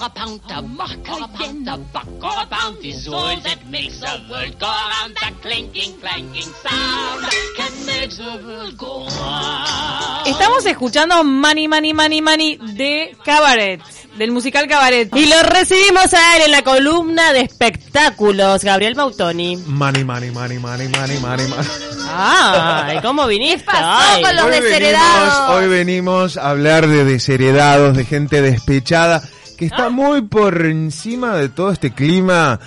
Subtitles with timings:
[0.00, 3.36] or a pound of muck or a pound of buck or a pound is all
[3.42, 5.14] that makes the world go round.
[5.20, 7.24] That clinking, clanking sound
[7.56, 10.26] can make the world go round.
[10.26, 13.80] Estamos escuchando Money, Money, Money, Money de Cabaret,
[14.16, 15.08] del musical Cabaret.
[15.14, 19.56] Y lo recibimos a él en la columna de espectáculos, Gabriel Mautoni.
[19.56, 21.66] Money, money, money, money, money, money, money.
[22.10, 23.58] Ay, ¿cómo viniste?
[23.64, 24.22] ¿Qué pasó Ay.
[24.22, 25.50] con los Hoy venimos, desheredados?
[25.56, 29.22] hoy venimos a hablar de desheredados, de gente despechada,
[29.58, 29.68] que Ah.
[29.68, 32.58] está muy por encima de todo este clima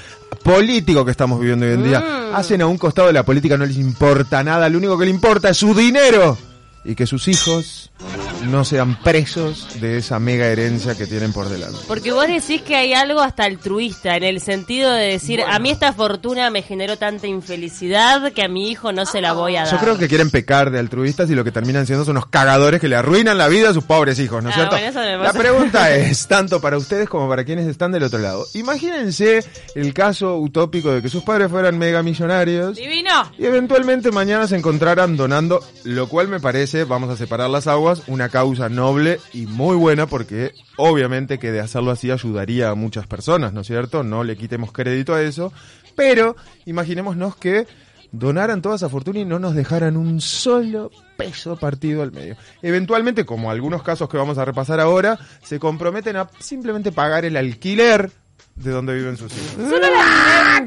[0.44, 2.00] político que estamos viviendo hoy en día.
[2.02, 2.36] Mm.
[2.36, 5.12] Hacen a un costado de la política, no les importa nada, lo único que le
[5.12, 6.38] importa es su dinero
[6.84, 7.92] y que sus hijos
[8.48, 11.78] no sean presos de esa mega herencia que tienen por delante.
[11.88, 15.70] Porque vos decís que hay algo hasta altruista, en el sentido de decir, a mí
[15.70, 19.66] esta fortuna me generó tanta infelicidad que a mi hijo no se la voy a
[19.66, 19.72] dar.
[19.72, 22.82] Yo creo que quieren pecar de altruistas y lo que terminan siendo son unos cagadores
[22.82, 24.76] que le arruinan la vida a sus pobres hijos, ¿no es Ah, cierto?
[25.04, 28.48] bueno, la pregunta es, tanto para ustedes como para quienes están del otro lado.
[28.56, 33.32] Imagínense el caso utópico de que sus padres fueran mega millonarios Divino.
[33.38, 38.04] y eventualmente mañana se encontraran donando, lo cual me parece, vamos a separar las aguas,
[38.08, 43.08] una causa noble y muy buena porque obviamente que de hacerlo así ayudaría a muchas
[43.08, 44.04] personas, ¿no es cierto?
[44.04, 45.52] No le quitemos crédito a eso,
[45.96, 47.68] pero imaginémonos que
[48.12, 52.38] donaran toda esa fortuna y no nos dejaran un solo peso partido al medio.
[52.62, 57.36] Eventualmente, como algunos casos que vamos a repasar ahora, se comprometen a simplemente pagar el
[57.36, 58.12] alquiler
[58.56, 59.56] de donde viven sus hijos.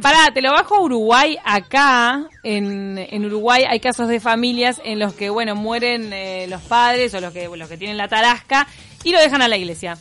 [0.01, 1.37] Pará, te lo bajo a Uruguay.
[1.45, 6.61] Acá, en, en Uruguay, hay casos de familias en los que, bueno, mueren eh, los
[6.63, 8.67] padres o los que, los que tienen la tarasca
[9.05, 9.97] y lo dejan a la iglesia.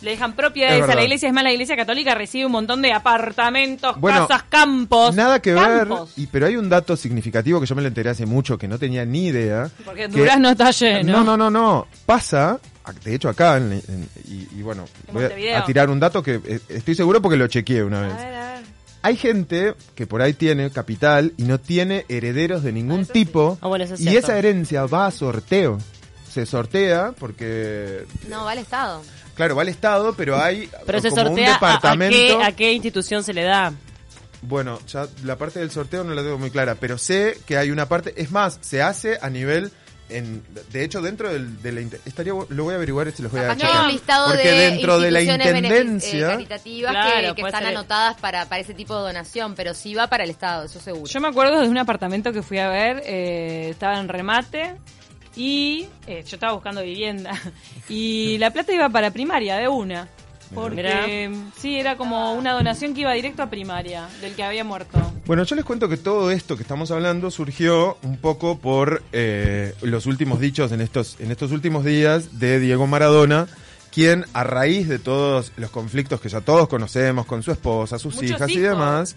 [0.00, 1.26] Le dejan Es propiedades a la iglesia.
[1.28, 5.12] Es más, la iglesia católica recibe un montón de apartamentos, Bueno, casas, campos.
[5.16, 8.24] Nada que ver, y, pero hay un dato significativo que yo me lo enteré hace
[8.24, 9.68] mucho, que no tenía ni idea.
[9.84, 11.12] Porque que- Durazno está lleno.
[11.12, 11.86] No, no, no, no.
[12.06, 12.60] Pasa,
[12.92, 16.22] de hecho acá, en- en- y, y bueno, En voy a- a, tirar un dato
[16.22, 18.16] que eh, estoy seguro porque lo chequeé una A vez.
[18.16, 18.64] ver, a ver.
[19.02, 23.68] Hay gente que por ahí tiene capital y no tiene herederos de ningún tipo, Ah,
[23.68, 25.78] bueno, eso es y esa herencia va a sorteo.
[26.32, 29.02] Se sortea porque, No, va al Estado.
[29.34, 32.16] claro, va al Estado, pero hay Pero se como un sortea a, a departamento.
[32.16, 33.72] qué, a qué institución se le da.
[34.42, 37.70] Bueno, ya la parte del sorteo no la tengo muy clara, pero sé que hay
[37.70, 39.72] una parte, es más, se hace a nivel,
[40.10, 43.40] en, de hecho dentro del, de la, estaría, lo voy a averiguar si los voy
[43.42, 43.84] a checar.
[43.84, 47.62] un listado Porque de dentro de la benefic- intendencia, eh, caritativas Claro, que, que están
[47.64, 47.76] ser.
[47.76, 51.06] anotadas para, para ese tipo de donación, pero sí va para el Estado, eso seguro.
[51.06, 54.76] Yo me acuerdo de un apartamento que fui a ver, eh, estaba en remate
[55.36, 57.30] y eh, yo estaba buscando vivienda
[57.88, 60.08] y la plata iba para primaria de una.
[60.54, 61.42] Porque Mirá.
[61.58, 64.98] sí, era como una donación que iba directo a primaria del que había muerto.
[65.28, 69.74] Bueno, yo les cuento que todo esto que estamos hablando surgió un poco por eh,
[69.82, 73.46] los últimos dichos en estos, en estos últimos días de Diego Maradona,
[73.92, 78.14] quien a raíz de todos los conflictos que ya todos conocemos con su esposa, sus
[78.14, 79.16] Muchos hijas y demás,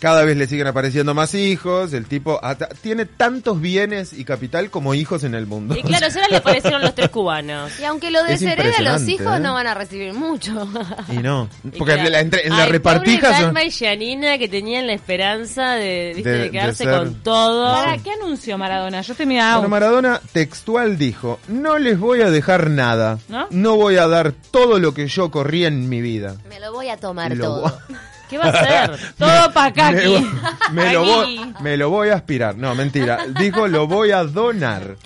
[0.00, 4.70] cada vez le siguen apareciendo más hijos, el tipo ata- tiene tantos bienes y capital
[4.70, 5.76] como hijos en el mundo.
[5.76, 7.78] Y claro, ya le aparecieron los tres cubanos.
[7.80, 9.40] Y aunque lo Es deshereda, los hijos ¿eh?
[9.40, 10.68] no van a recibir mucho.
[11.12, 12.10] Y no, Y porque claro.
[12.10, 16.28] la, entre- en la repartija son- y Janina que tenían la esperanza de, ¿viste?
[16.30, 17.72] De- de de quedarse ser- con todo.
[17.72, 19.00] ¿Para qué anunció Maradona?
[19.00, 19.58] Yo estoy mirando.
[19.60, 23.18] Bueno, Maradona textual dijo, no les voy a dejar nada,
[23.50, 23.76] ¿No?
[23.76, 26.36] voy a dar todo lo que yo corrí en mi vida.
[26.48, 27.78] Me lo voy a tomar Lo todo.
[28.28, 29.14] ¿Qué va a hacer?
[29.18, 30.30] Todo pa' acá me, aquí.
[30.72, 32.56] me lo voy, me lo voy a aspirar.
[32.56, 33.26] No, mentira.
[33.38, 34.96] Dijo, lo voy a donar.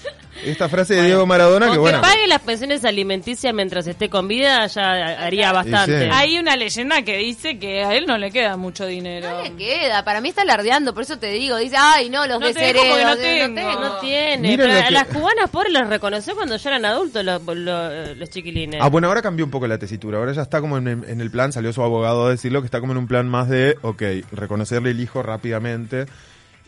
[0.45, 1.99] Esta frase de Diego Maradona que bueno...
[2.01, 6.05] que pague las pensiones alimenticias mientras esté con vida ya haría bastante.
[6.05, 6.11] sí.
[6.13, 9.31] Hay una leyenda que dice que a él no le queda mucho dinero.
[9.31, 12.41] No le queda, para mí está alardeando, por eso te digo, dice, ay no, los
[12.41, 13.81] No no tengo.
[13.81, 14.57] No tiene.
[14.57, 18.17] Pero lo a que- las cubanas pobres los reconoció cuando ya eran adultos los, los,
[18.17, 18.81] los chiquilines.
[18.83, 20.19] Ah, bueno, ahora cambió un poco la tesitura.
[20.19, 22.81] Ahora ya está como en, en el plan, salió su abogado a decirlo, que está
[22.81, 24.03] como en un plan más de, ok,
[24.33, 26.07] reconocerle el hijo rápidamente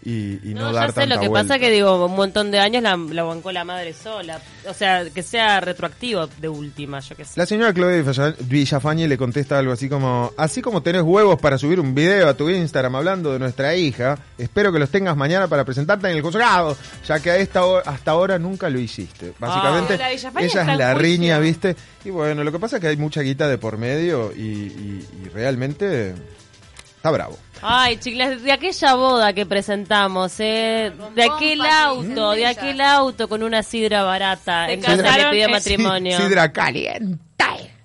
[0.04, 1.48] y, y no, No, dar ya sé, tanta lo que vuelta.
[1.48, 4.40] pasa que digo, un montón de años la, la bancó la madre sola.
[4.68, 7.32] O sea, que sea retroactivo de última, yo qué sé.
[7.36, 11.58] La señora Chloe Villa- Villafañe le contesta algo así como, así como tenés huevos para
[11.58, 15.46] subir un video a tu Instagram hablando de nuestra hija, espero que los tengas mañana
[15.48, 16.76] para presentarte en el juzgado,
[17.06, 19.32] ya que a esta hasta ahora nunca lo hiciste.
[19.38, 20.10] Básicamente, Ah.
[20.12, 21.76] Está es la riña, ¿viste?
[22.04, 25.06] Y bueno, lo que pasa es que hay mucha guita de por medio y, y-
[25.24, 26.14] y realmente
[27.02, 27.36] está bravo.
[27.62, 33.42] Ay, chicas, de aquella boda que presentamos, eh, de aquel auto, de aquel auto con
[33.42, 36.16] una sidra barata, Se en casa le casaron pidió matrimonio.
[36.16, 37.18] Sidra caliente.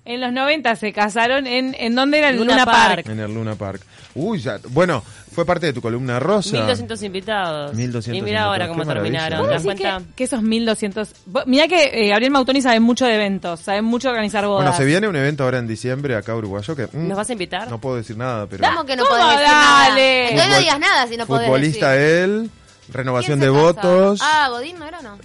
[0.04, 2.30] En los 90 se casaron en, ¿en dónde era?
[2.30, 2.94] En Luna Luna, Park.
[2.94, 3.08] Park.
[3.08, 3.82] En el Luna Park.
[4.18, 4.58] Uy, ya.
[4.70, 6.50] Bueno, fue parte de tu columna rosa.
[6.52, 7.74] 1200 invitados.
[7.74, 9.30] 1200 y mira ahora cómo terminaron.
[9.30, 10.04] ¿Te ¿Puedo das decir cuenta?
[10.08, 11.08] que, que esos 1200...
[11.26, 14.64] Vos- Mirá que eh, Gabriel Mautoni sabe mucho de eventos, sabe mucho de organizar bodas.
[14.64, 16.86] Bueno, se viene un evento ahora en diciembre acá uruguayo que...
[16.86, 17.70] mm, ¿Nos vas a invitar?
[17.70, 18.64] No puedo decir nada, pero...
[18.68, 19.16] ¿Cómo que no ¿Cómo?
[19.16, 19.54] podés decir Dale.
[19.54, 20.28] nada?
[20.30, 22.24] Entonces no digas nada si no podés Futbolista decir.
[22.24, 22.50] él,
[22.92, 23.64] renovación ¿Quién de casa?
[23.88, 24.20] votos.
[24.22, 25.18] Ah, Godín no era o no.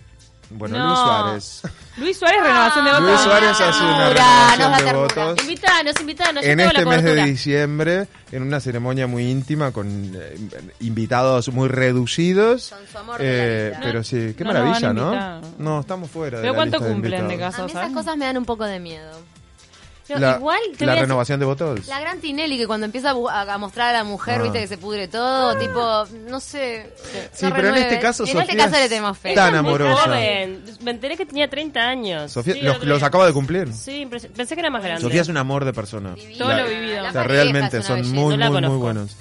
[0.56, 0.88] Bueno, No.
[0.88, 1.62] Luis Suárez.
[1.98, 3.08] Luis Suárez, renovación de votos.
[3.08, 4.94] Luis Suárez hace una renovación nos de ternura.
[5.26, 5.40] votos.
[5.44, 5.96] Invitanos.
[6.44, 10.38] yo En este la mes de diciembre, en una ceremonia muy íntima con eh,
[10.80, 12.64] invitados muy reducidos.
[12.64, 13.80] Son su amor de la vida.
[13.84, 15.42] pero sí, qué No maravilla, ¿no?
[15.60, 16.38] No, estamos fuera.
[16.38, 17.60] de ¿Pero la cuánto lista de cumplen de invitados.
[17.60, 19.12] A mí esas cosas me dan un poco de miedo.
[20.08, 21.88] Pero La, igual te la a decir- renovación de votos.
[21.88, 24.44] La gran Tinelli que cuando empieza a, a- mostrar a la mujer, Ah.
[24.44, 26.94] viste que se pudre todo, tipo, no sé.
[27.32, 27.82] Sí, no pero en renueve.
[27.82, 29.34] este caso en este Sofía caso le es tenemos fe.
[29.34, 30.02] tan amorosa.
[30.04, 30.64] joven.
[30.82, 32.32] Me enteré que tenía 30 años.
[32.34, 33.72] Sofía, Sí, los, los acaba de cumplir.
[33.74, 34.06] Sí,
[34.36, 35.02] pensé que era más grande.
[35.02, 36.16] Sofía es un amor de persona.
[36.38, 37.02] Todo lo vivido.
[37.02, 39.16] La O sea, realmente son muy, muy, muy buenos.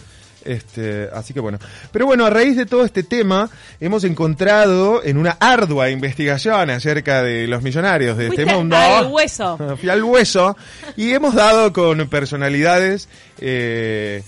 [0.44, 1.58] Este, así que bueno.
[1.90, 3.50] Pero bueno, a raíz de todo este tema,
[3.80, 8.76] hemos encontrado en una ardua investigación acerca de los millonarios de este mundo.
[8.76, 9.58] al hueso.
[9.80, 10.56] Fui al hueso
[10.96, 13.08] y hemos dado con personalidades,
[13.38, 14.22] eh,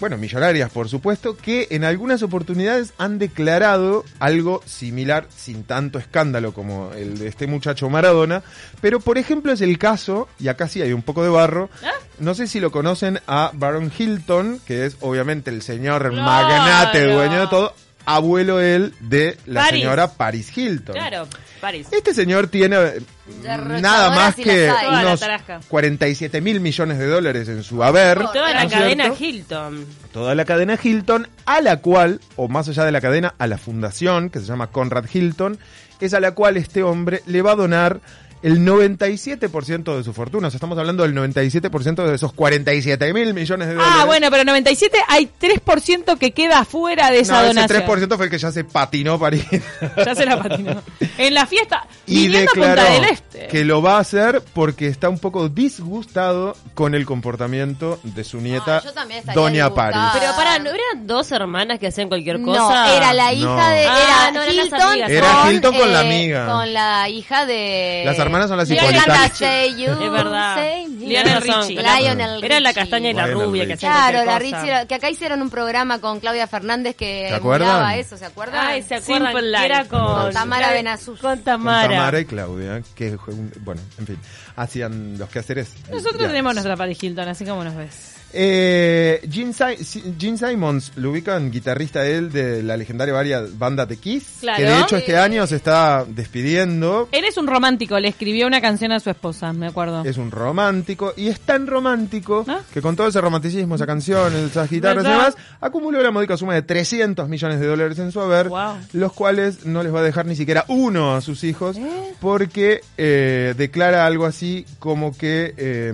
[0.00, 6.52] bueno, millonarias por supuesto, que en algunas oportunidades han declarado algo similar, sin tanto escándalo
[6.52, 8.42] como el de este muchacho Maradona,
[8.80, 11.70] pero por ejemplo es el caso, y acá sí hay un poco de barro,
[12.18, 17.40] no sé si lo conocen a Baron Hilton, que es obviamente el señor magnate, dueño
[17.40, 17.74] de todo,
[18.06, 19.80] abuelo él de la Paris.
[19.80, 20.94] señora Paris Hilton.
[20.94, 21.28] Claro,
[21.60, 21.88] París.
[21.90, 23.00] Este señor tiene eh,
[23.44, 25.60] nada más que unos tarasca.
[25.68, 28.18] 47 mil millones de dólares en su haber.
[28.22, 29.24] Y Toda ¿no la cadena cierto?
[29.24, 29.86] Hilton.
[30.12, 33.58] Toda la cadena Hilton, a la cual, o más allá de la cadena, a la
[33.58, 35.58] fundación, que se llama Conrad Hilton,
[36.00, 38.00] es a la cual este hombre le va a donar
[38.42, 40.48] el 97% de su fortuna.
[40.48, 43.94] O sea, estamos hablando del 97% de esos 47 mil millones de dólares.
[43.98, 47.82] Ah, bueno, pero 97 hay 3% que queda fuera de esa no, ese donación.
[48.10, 49.44] 3% fue el que ya se patinó París.
[50.04, 50.82] Ya se la patinó.
[51.18, 53.46] En la fiesta, y declaró Punta del Este.
[53.48, 58.40] que lo va a hacer porque está un poco disgustado con el comportamiento de su
[58.40, 59.72] nieta, Ah, Doña.
[59.74, 59.98] Paris.
[60.12, 62.60] Pero para, ¿no eran dos hermanas que hacían cualquier cosa?
[62.60, 63.70] No, era la hija No.
[63.70, 63.86] de.
[63.86, 64.80] Ah, Era las Hilton.
[64.82, 65.10] amigas.
[65.10, 66.46] Era con, Hilton con la eh, amiga.
[66.52, 68.02] Con la hija de.
[68.04, 70.56] Las hermanas son las you, Es verdad.
[70.98, 71.80] Lionel Richie.
[71.82, 73.86] Lionel Era la castaña y la Lionel rubia que Richie.
[73.86, 74.38] hacían Claro, la.
[74.38, 78.66] Richie, que acá hicieron un programa con Claudia Fernández que emulaba eso, ¿se acuerdan?
[78.66, 79.32] Ay, ¿se acuerdan?
[79.32, 79.64] Que.
[79.64, 80.04] Era con...
[80.04, 81.20] Con Tamara Benazuz.
[81.20, 81.88] Con Con Tamara.
[81.94, 84.18] Tamara y Claudia, que fue un- bueno, en fin,
[84.56, 85.72] hacían los quehaceres.
[85.90, 88.14] Nosotros tenemos nuestra Paris Hilton, así como nos ves.
[88.38, 93.96] Eh, Gene, Si- Si- Gene Simons, lo ubican, guitarrista él de la legendaria banda The
[93.96, 94.58] Kiss, Claro.
[94.58, 97.08] que de hecho este año se está despidiendo.
[97.12, 100.04] Él es un romántico, le escribió una canción a su esposa, me acuerdo.
[100.04, 102.60] Es un romántico y es tan romántico ¿Ah?
[102.72, 106.54] que con todo ese romanticismo, esa canción, esas guitarras y demás, acumuló la módica suma
[106.54, 108.74] de 300 millones de dólares en su haber, Wow.
[108.92, 112.12] los cuales no les va a dejar ni siquiera uno a sus hijos, ¿Eh?
[112.20, 115.92] porque eh, declara algo así como que eh,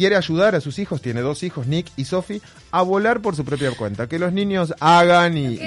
[0.00, 3.44] quiere ayudar a sus hijos, tiene dos hijos, Nick y Sophie, a volar por su
[3.44, 5.58] propia cuenta, que los niños hagan y,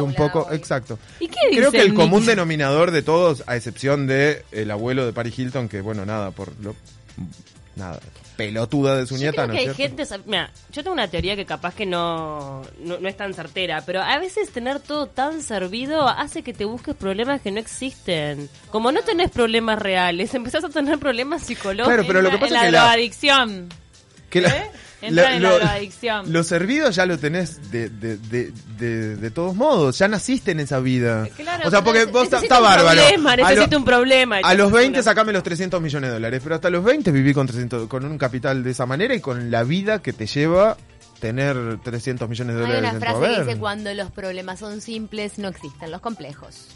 [0.00, 0.56] un poco, hoy.
[0.56, 0.98] exacto.
[1.20, 1.96] ¿Y qué Creo que el Nick?
[1.96, 6.30] común denominador de todos, a excepción de el abuelo de Paris Hilton, que bueno, nada,
[6.30, 6.74] por lo
[7.76, 8.00] nada,
[8.36, 10.04] pelotuda de su Yo nieta, creo ¿no que es hay cierto?
[10.06, 13.82] gente, mira, yo tengo una teoría que capaz que no, no, no es tan certera,
[13.84, 18.48] pero a veces tener todo tan servido hace que te busques problemas que no existen.
[18.70, 21.88] Como no tenés problemas reales, empezás a tener problemas psicológicos.
[21.88, 23.68] Claro, pero lo que En pasa la es que la- drogadicción.
[24.32, 24.70] Que la- ¿Eh?
[25.02, 26.32] Entra en la drogadicción.
[26.32, 30.60] Lo servido ya lo tenés de, de, de, de, de todos modos, ya naciste en
[30.60, 31.28] esa vida.
[31.36, 33.00] Claro, o sea, porque vos está, bárbaro.
[33.00, 34.36] problema, A necesito lo- un problema.
[34.44, 37.34] A los 20 Una- sacame los 300 millones de dólares, pero hasta los 20 viví
[37.34, 40.76] con 300, con un capital de esa manera y con la vida que te lleva
[41.22, 43.46] tener 300 millones de Hay dólares una en tu frase que haber.
[43.46, 46.66] dice cuando los problemas son simples no existen los complejos.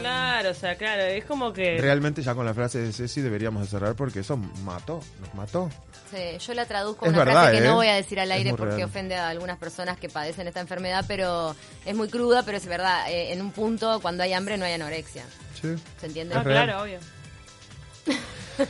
[0.00, 1.78] Claro, o sea, claro, es como que...
[1.78, 5.68] Realmente ya con la frase de Ceci deberíamos de cerrar porque eso mató, nos mató.
[6.10, 7.68] Sí, yo la traduzco Es una verdad, frase que ¿eh?
[7.68, 8.88] no voy a decir al Es aire muy porque real.
[8.88, 13.10] ofende a algunas personas que padecen esta enfermedad, pero es muy cruda, pero es verdad.
[13.10, 15.24] eh, en un punto, cuando hay hambre, no hay anorexia.
[15.60, 15.74] Sí.
[16.00, 16.34] ¿Se entiende?
[16.34, 16.64] Ah, Es real.
[16.66, 16.98] claro, obvio.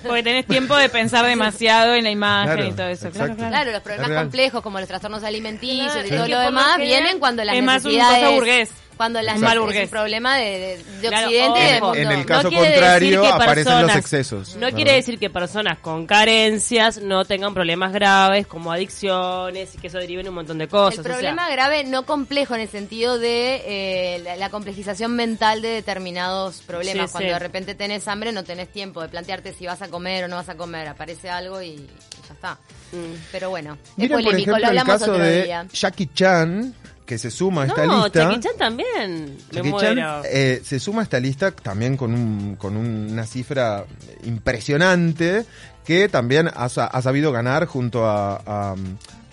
[0.07, 3.11] Porque tenés tiempo de pensar demasiado en la imagen Claro, y todo eso.
[3.11, 3.51] Claro, claro.
[3.51, 6.77] Claro, los problemas Es complejos como los trastornos alimenticios Claro, y es todo lo demás
[6.79, 8.71] vienen cuando las es más una necesidades cosa burgués.
[8.99, 9.85] Cuando las Un mal es burgués.
[9.85, 11.87] un problema de, de- de Claro, Occidente y del ojo.
[11.95, 12.01] mundo.
[12.03, 14.49] En el No caso quiere decir contrario que aparecen los personas- excesos.
[14.57, 14.77] No ¿verdad?
[14.77, 19.99] quiere decir que personas con carencias no tengan problemas graves como adicciones y que eso
[19.99, 20.95] derive en un montón de cosas.
[20.95, 25.13] El o sea, problema grave, no complejo en el sentido de eh, la, la complejización
[25.15, 27.07] mental de determinados problemas.
[27.11, 27.33] Sí, Cuando sí.
[27.35, 30.37] de repente tenés hambre, no tenés tiempo de plantearte si vas a comer o no
[30.37, 30.89] vas a comer.
[30.89, 31.87] Aparece algo y, y
[32.27, 32.59] ya está.
[32.93, 33.15] Mm.
[33.31, 35.67] Pero bueno, es Miren, por polémico, ejemplo, lo el hablamos caso otro de día.
[35.73, 36.75] Jackie Chan,
[37.09, 38.25] que se suma a esta no, lista.
[38.29, 39.39] Jackie Chan también.
[39.51, 43.87] Me Chan eh, se suma a esta lista también con, un, con una cifra
[44.25, 45.47] impresionante
[45.87, 48.75] que también ha, ha sabido ganar junto a, a-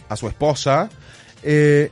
[0.08, 0.89] a su esposa.
[1.44, 1.91] Eh,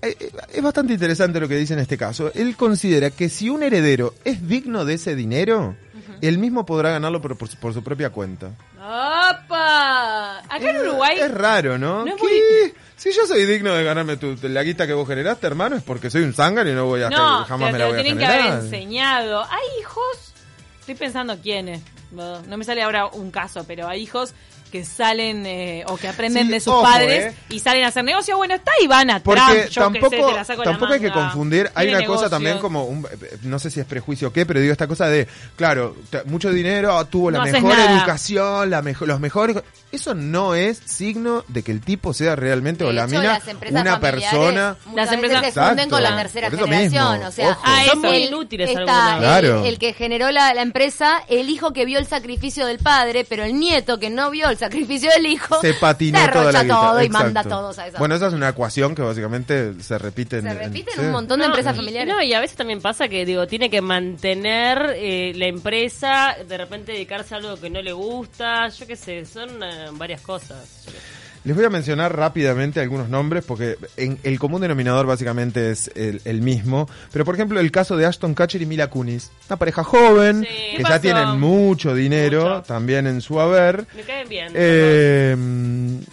[0.00, 0.16] eh,
[0.54, 2.32] es bastante interesante lo que dice en este caso.
[2.34, 5.76] Él considera que si un heredero es digno de ese dinero,
[6.22, 8.50] él mismo podrá ganarlo por, por su- por su propia cuenta.
[8.78, 10.38] ¡Opa!
[10.38, 11.18] Acá en Uruguay.
[11.20, 12.04] Es raro, ¿no?
[12.06, 12.74] No es ¿Qué?
[12.98, 16.10] Si yo soy digno de ganarme tu, la guita que vos generaste, hermano, es porque
[16.10, 18.26] soy un zángano y no voy a No, jamás me la voy a tienen que
[18.26, 19.44] haber enseñado.
[19.44, 20.34] Hay hijos,
[20.80, 21.80] estoy pensando quiénes.
[22.10, 24.34] No me sale ahora un caso, pero hay hijos
[24.68, 27.36] que salen eh, o que aprenden Sí, de sus ojo, padres eh.
[27.48, 28.36] y salen a hacer negocio.
[28.36, 30.72] Bueno, está y van a Porque Trump, yo sé, tampoco, te la saco de la
[30.72, 33.06] tampoco hay que confundir, hay una cosa también como, un,
[33.42, 35.96] no sé si es prejuicio o qué, pero digo esta cosa de, claro,
[36.26, 39.56] mucho dinero, ah, tuvo la No mejor educación, la mejor, los mejores...
[39.90, 43.40] Eso no es signo de que el tipo sea realmente o la hecho, mina
[43.80, 44.76] una persona...
[44.94, 47.12] Las empresas- se funden con la tercera generación.
[47.14, 47.62] mismo, o sea, ojo.
[47.64, 49.64] Ah, Son muy el- inútiles está el, Claro.
[49.64, 53.44] el que generó la, la empresa, el hijo que vio el sacrificio del padre, pero
[53.44, 56.74] el nieto que no vio el sacrificio del hijo Se patinó toda la guita.
[56.80, 57.24] todo y exacto.
[57.24, 57.98] manda a todos a esa.
[57.98, 60.42] Bueno, esa es una ecuación que básicamente se repite en...
[60.44, 61.04] se en- repite en sí.
[61.06, 62.12] un montón de No, empresas y- familiares.
[62.14, 66.56] No, y a veces también pasa que, digo, tiene que mantener eh, la empresa, de
[66.58, 70.84] repente dedicarse a algo que no le gusta, yo qué sé, son eh, varias cosas.
[70.86, 71.17] Yo qué sé.
[71.48, 76.20] Les voy a mencionar rápidamente algunos nombres porque en- el común denominador básicamente es el,
[76.26, 76.86] el mismo.
[77.10, 79.30] Pero por ejemplo el caso de Ashton Kutcher y Mila Kunis.
[79.48, 82.62] Una pareja joven Sí, que ¿qué ya tienen mucho dinero Mucho.
[82.64, 83.86] también en su haber.
[83.96, 84.52] Me caen bien.
[84.54, 85.36] Eh,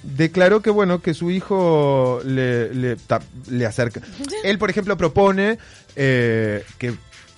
[0.03, 3.99] declaró que bueno que su hijo le, le, ta- le acerca.
[4.45, 5.57] Él por ejemplo propone
[5.97, 6.93] eh, que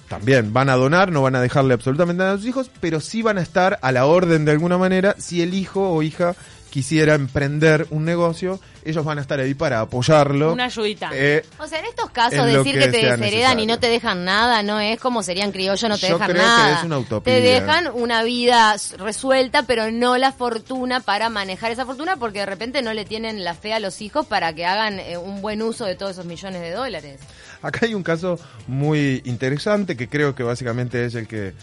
[0.07, 3.21] también van a donar, no van a dejarle absolutamente nada a sus hijos, pero sí
[3.23, 6.35] van a estar a la orden de alguna manera si el hijo o hija
[6.69, 10.53] quisiera emprender un negocio, ellos van a estar ahí para apoyarlo.
[10.53, 11.09] Una ayudita.
[11.13, 13.89] Eh, O sea, en estos casos en decir que que, te desheredan y no te
[13.89, 16.79] dejan nada no es como serían criollos, no te Yo dejan creo que nada.
[16.79, 17.33] es una utopía.
[17.33, 22.45] Te dejan una vida resuelta, pero no la fortuna para manejar esa fortuna porque de
[22.45, 25.61] repente no le tienen la fe a los hijos para que hagan eh, un buen
[25.61, 27.19] uso de todos esos millones de dólares.
[27.61, 31.53] Acá hay un caso muy interesante que creo que básicamente es el que,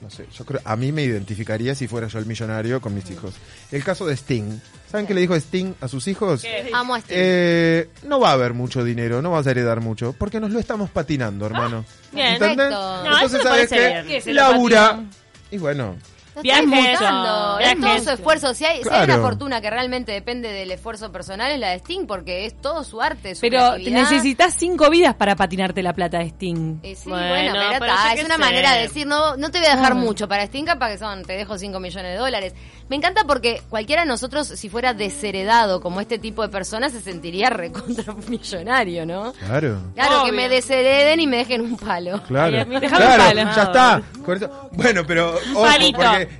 [0.00, 3.10] no sé, yo creo, a mí me identificaría si fuera yo el millonario con mis
[3.10, 3.34] hijos.
[3.70, 4.58] El caso de Sting.
[4.90, 6.42] ¿Saben qué le dijo Sting a sus hijos?
[6.72, 7.20] Amo a Steve.
[7.22, 10.58] Eh, no va a haber mucho dinero, no vas a heredar mucho, porque nos lo
[10.58, 11.84] estamos patinando, hermano.
[12.12, 12.34] bien.
[12.34, 12.70] ¿Entendés?
[12.70, 13.88] No, Entonces, eso ¿sabes parece qué?
[13.92, 14.06] bien.
[14.06, 14.86] Que se lo Labura.
[14.90, 15.10] patinan.
[15.52, 15.96] Y bueno,
[16.42, 18.54] Es todo su esfuerzo.
[18.54, 19.14] Si hay, si hay Claro.
[19.14, 22.84] una fortuna que realmente depende del esfuerzo personal es la de Sting porque es todo
[22.84, 26.78] su arte, su Pero necesitas cinco vidas para patinarte la plata de Sting.
[26.82, 28.40] Y sí, Bueno, bueno, pero es una sé.
[28.40, 29.94] manera de decir, no, no te voy a dejar Ah.
[29.96, 32.54] mucho para Sting, para que son, te dejo 5 millones de dólares.
[32.88, 37.00] Me encanta porque cualquiera de nosotros, si fuera desheredado como este tipo de personas, se
[37.00, 39.32] sentiría recontra millonario, ¿no?
[39.32, 39.78] claro.
[39.94, 42.20] Claro, que me deshereden y me dejen un palo.
[42.26, 43.54] Claro, claro, un palo.
[43.54, 44.02] ya está.
[44.72, 45.66] Bueno, pero ojo,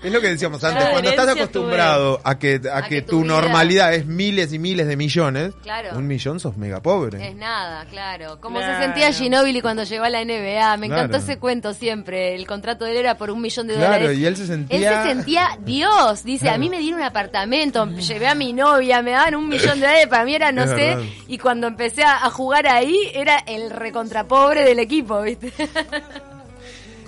[0.02, 3.24] es lo que decíamos antes, cuando estás acostumbrado a que, a A que que tu
[3.24, 5.96] normalidad es miles y miles de millones, Claro.
[5.96, 7.28] un millón sos mega pobre.
[7.28, 8.40] Es nada, claro.
[8.40, 8.74] Como Claro.
[8.78, 10.76] se sentía Ginóbili cuando llegó a la NBA.
[10.76, 11.24] Me encantó Claro.
[11.24, 12.34] ese cuento siempre.
[12.34, 14.18] El contrato de él era por un millón de Claro, dólares.
[14.18, 16.24] y él se sentía- Él se sentía Dios.
[16.24, 16.60] Dice, a Claro.
[16.60, 20.06] mí me dieron un apartamento, llevé a mi novia, me daban un millón de dólares.
[20.08, 20.76] Para mí era, no Es sé.
[20.76, 21.02] verdad.
[21.28, 25.52] Y cuando empecé a, a jugar ahí, era el recontrapobre del equipo, ¿viste?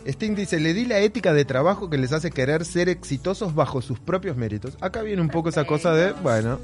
[0.07, 3.81] Sting dice, le di la ética de trabajo que les hace querer ser exitosos bajo
[3.83, 4.77] sus propios méritos.
[4.81, 6.59] Acá viene un poco esa cosa de, bueno,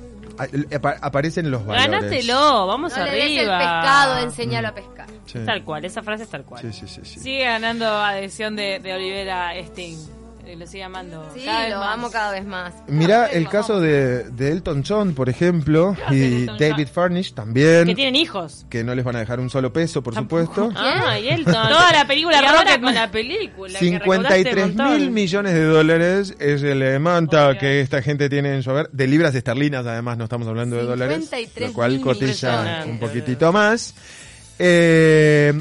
[1.01, 1.91] aparecen los valores.
[1.91, 3.41] Gánatelo, vamos No le des arriba.
[3.43, 5.07] el pescado, enseñalo a pescar.
[5.27, 5.39] Sí.
[5.45, 6.63] Tal cual, esa frase es tal cual.
[6.63, 7.21] Sí, sí, sí, sí.
[7.21, 9.99] Sigue ganando adhesión de, de Olivera Sting.
[10.57, 11.25] Lo sigue amando.
[11.35, 11.95] Sí, cada vez lo más.
[11.95, 12.75] amo cada vez más.
[12.87, 16.59] Mirá el caso de, de Elton John, por ejemplo, y Elton John?
[16.59, 18.67] David Furnish también, Que tienen hijos.
[18.69, 20.71] que no les van a dejar un solo peso, por supuesto.
[20.75, 21.53] Ah, y Elton.
[21.69, 23.79] Toda la película Rocket con la película.
[23.79, 27.59] que 53 recaudaste un mil millones de dólares es el manta Obvio.
[27.61, 28.89] que esta gente tiene en su hogar.
[28.91, 31.29] De libras esterlinas, además, no estamos hablando de dólares.
[31.29, 32.87] 53 Lo cual millones.
[32.87, 33.95] un poquitito más.
[34.59, 35.61] Eh,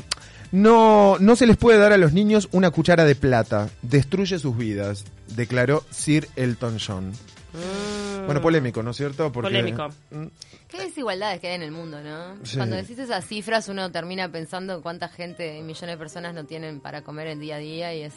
[0.51, 3.69] no, no se les puede dar a los niños una cuchara de plata.
[3.81, 7.11] Destruye sus vidas, declaró Sir Elton John.
[7.53, 8.25] Mm.
[8.25, 9.31] Bueno, polémico, ¿no es cierto?
[9.31, 9.87] Porque, Polémico.
[10.11, 10.25] Mm,
[10.67, 12.35] Qué desigualdades que hay en el mundo, ¿no?
[12.43, 12.57] Sí.
[12.57, 16.81] Cuando decís esas cifras uno termina pensando en cuánta gente, millones de personas no tienen
[16.81, 18.13] para comer el día a día y es,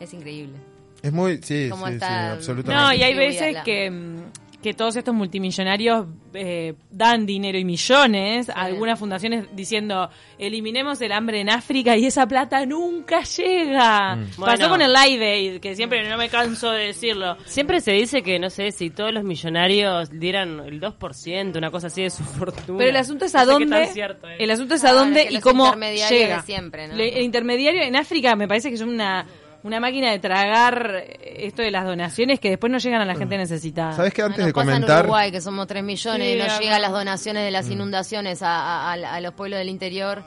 [0.00, 0.54] es increíble.
[1.02, 2.32] Es muy, sí, ¿Cómo sí, sí, está?
[2.32, 2.82] absolutamente.
[2.82, 4.16] No, y hay veces que, mm,
[4.62, 11.12] que todos estos multimillonarios eh, dan dinero y millones a algunas fundaciones diciendo eliminemos el
[11.12, 14.16] hambre en África y esa plata nunca llega.
[14.16, 14.24] Mm.
[14.38, 14.68] Pasó Bueno.
[14.68, 17.36] con el Live Aid, que siempre no me canso de decirlo.
[17.46, 21.86] Siempre se dice que, no sé, si todos los millonarios dieran el 2%, una cosa
[21.86, 22.78] así de su fortuna.
[22.78, 24.40] Pero el asunto es No a qué dónde, tan cierto es.
[24.40, 26.42] el asunto es Ah, a dónde que y cómo llega.
[26.42, 26.94] siempre, ¿no?
[26.94, 29.26] El intermediario en África me parece que es una
[29.62, 33.36] una máquina de tragar esto de las donaciones que después no llegan a la gente
[33.36, 33.92] necesitada.
[33.92, 35.04] ¿Sabes que antes Nos de pasa en comentar...
[35.04, 37.72] Uruguay, que somos 3 millones Sí, y nos llegan las donaciones de las Mm.
[37.72, 40.22] inundaciones a, a- a- los pueblos del interior.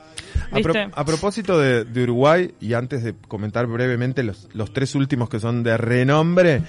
[0.52, 4.94] A, pro- a propósito de, de Uruguay, y antes de comentar brevemente los, los tres
[4.94, 6.62] últimos que son de renombre,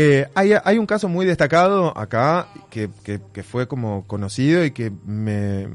[0.00, 4.70] eh, hay, hay un caso muy destacado acá que, que- que fue como conocido y
[4.70, 5.66] que me,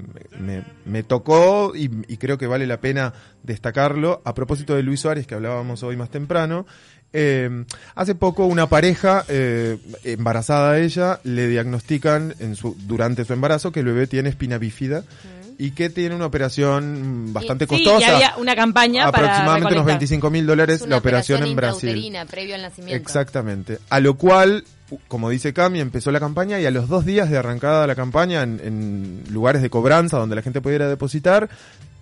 [0.85, 3.11] me- tocó y, y creo que vale la pena
[3.43, 4.21] destacarlo.
[4.23, 6.65] A propósito de Luis Suárez, que hablábamos hoy más temprano,
[7.11, 7.65] eh,
[7.95, 13.81] hace poco una pareja, eh, embarazada ella, le diagnostican en su, durante su embarazo que
[13.81, 15.03] el bebé tiene espina bífida
[15.65, 18.15] y que tiene una operación bastante Sí, y costosa.
[18.15, 19.99] había una campaña para aproximadamente unos recolectar.
[19.99, 22.13] 25 mil Es dólares una la operación en Brasil.
[22.29, 23.01] previo al nacimiento.
[23.01, 23.79] Exactamente.
[23.89, 24.65] A lo cual,
[25.07, 28.43] como dice Cami, empezó la campaña y a los dos días de arrancada la campaña
[28.43, 31.49] en, en lugares de cobranza donde la gente pudiera depositar,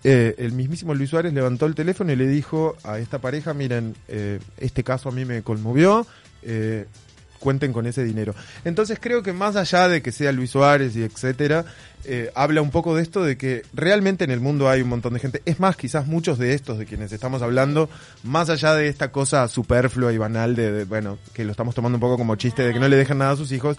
[0.03, 3.95] eh, el mismísimo Luis Suárez levantó el teléfono y le dijo a esta pareja, miren,
[4.07, 6.07] eh, este caso a mí me conmovió,
[6.41, 6.87] eh,
[7.41, 8.33] cuenten con ese dinero.
[8.63, 11.65] Entonces creo que más allá de que sea Luis Suárez y etcétera,
[12.05, 15.13] eh, habla un poco de esto de que realmente en el mundo hay un montón
[15.13, 15.41] de gente.
[15.45, 17.89] Es más, quizás muchos de estos de quienes estamos hablando,
[18.24, 21.98] más allá de esta cosa superflua y banal de, de, bueno, que lo estamos tomando
[21.98, 23.77] un poco como chiste de que no le dejan nada a sus hijos,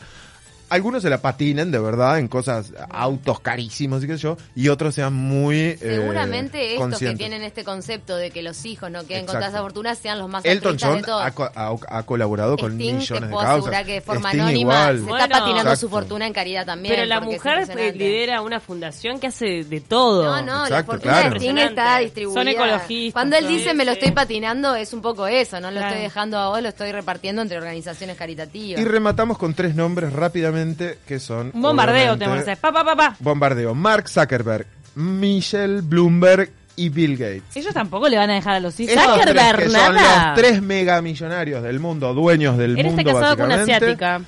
[0.73, 4.69] algunos se la patinen de verdad en cosas, autos carísimos y qué sé yo, y
[4.69, 9.05] otros sean muy eh, Seguramente estos que tienen este concepto de que los hijos no
[9.07, 9.47] queden con Exacto.
[9.52, 11.23] tanta fortuna sean los más Elton John de todos.
[11.25, 13.50] ha, co- ha- ha colaborado con millones te de puedo causas.
[13.59, 14.97] asegurar que de forma Sting anónima igual.
[14.99, 15.76] se Bueno, está patinando exacto.
[15.81, 16.95] su fortuna en caridad también.
[16.95, 17.99] Pero la mujer impresionante.
[17.99, 20.25] lidera una fundación que hace de todo.
[20.25, 21.31] No, no, la Exacto, fortuna claro.
[21.35, 22.41] de Sting está distribuida.
[22.41, 25.71] Son ecologistas, Cuando él dice me lo Sí, estoy patinando, es un poco eso, no
[25.71, 25.88] lo Claro.
[25.88, 28.81] estoy dejando a vos, lo estoy repartiendo entre organizaciones caritativas.
[28.81, 30.62] Y rematamos con tres nombres rápidamente
[31.07, 31.50] que son...
[31.54, 32.59] Un bombardeo que hacer.
[32.59, 33.16] Pa, pa, pa, pa.
[33.21, 33.75] Bombardeo.
[33.75, 37.54] Mark Zuckerberg, Michelle Bloomberg y Bill Gates.
[37.57, 38.95] Ellos tampoco le van a dejar a los hijos.
[38.95, 40.26] Zuckerberg, tres que son nada.
[40.28, 44.21] los tres megamillonarios del mundo, dueños del Él está mundo casado con una asiática.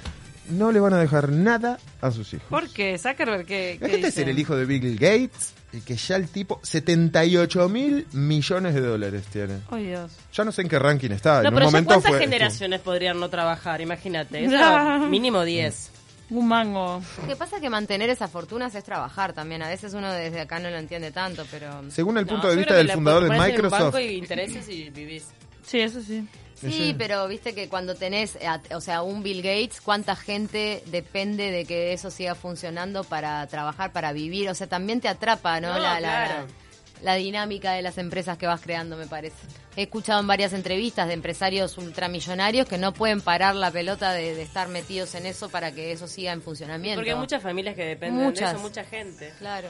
[0.51, 2.47] no le van a dejar nada a sus hijos.
[2.51, 2.99] ¿Por qué?
[2.99, 4.13] Zuckerberg, ¿qué, qué Imagínate dice?
[4.13, 8.81] ser el hijo de Bill Gates y que ya el tipo 78 mil millones de
[8.81, 9.55] dólares tiene.
[9.71, 10.13] Ay, Dios.
[10.33, 11.43] Ya no sé en qué ranking está.
[11.43, 13.81] No, en un pero ya momento ¿cuántas fue generaciones podrían no trabajar?
[13.81, 14.45] Imagínate.
[14.45, 15.91] Eso, mínimo 10.
[16.35, 17.01] Un mango.
[17.23, 19.63] Lo que pasa es que mantener esas fortunas es trabajar también.
[19.63, 21.83] A veces uno desde acá no lo entiende tanto, pero...
[21.91, 24.91] Según el No, punto de vista del fundador de un Microsoft, banco y intereses y
[24.91, 25.27] vivís.
[25.65, 26.27] Sí, eso sí.
[26.57, 30.83] Sí, pero viste que cuando tenés, eh, a- o sea, un Bill Gates, ¿cuánta gente
[30.87, 34.49] depende de que eso siga funcionando para trabajar, para vivir?
[34.49, 35.75] O sea, también te atrapa, ¿no?
[35.75, 36.35] No, la, la- claro.
[36.47, 39.37] la- la dinámica de las empresas que vas creando, me parece.
[39.77, 44.35] He escuchado en varias entrevistas de empresarios ultramillonarios que no pueden parar la pelota de,
[44.35, 46.99] de estar metidos en eso para que eso siga en funcionamiento.
[47.01, 48.51] Porque hay muchas familias que dependen Muchas.
[48.53, 49.33] de eso, mucha gente.
[49.39, 49.69] Claro.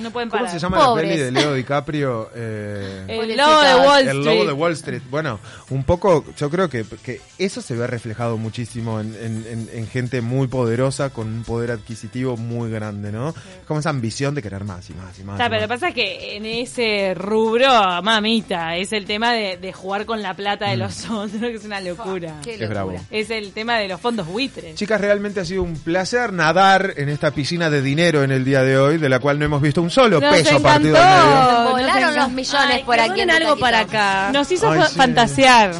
[0.00, 0.52] No pueden ¿cómo parar.
[0.52, 1.06] se llama Pobres.
[1.06, 2.30] la peli de Leo DiCaprio?
[2.34, 4.24] Eh, El lobo de Wall El Street.
[4.24, 5.02] lobo de Wall Street.
[5.10, 5.38] Bueno,
[5.70, 9.86] un poco, yo creo que, que eso se ve reflejado muchísimo en, en- en- en
[9.86, 13.34] gente muy poderosa con un poder adquisitivo muy grande, ¿no?
[13.68, 15.34] Como esa ambición de querer más y más y más.
[15.34, 17.68] O sea, y pero lo que pasa es que en ese rubro,
[18.02, 21.64] mamita, es el tema de, de jugar con la plata de los otros, que es
[21.64, 22.34] una locura.
[22.42, 22.84] Qué Es locura.
[22.84, 23.04] bravo.
[23.10, 24.74] Es el tema de los fondos buitres.
[24.74, 28.62] Chicas, realmente ha sido un placer nadar en esta piscina de dinero en el día
[28.62, 30.62] de hoy, de la cual no hemos visto un solo Nos peso encantó.
[30.68, 31.62] partido al medio.
[31.64, 33.20] Nos Volaron los millones Ay, por aquí.
[33.20, 34.30] en algo para acá.
[34.32, 34.96] Nos hizo Ay, fa- sí.
[34.96, 35.74] fantasear.